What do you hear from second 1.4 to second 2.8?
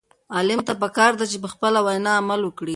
په خپله وینا عمل وکړي.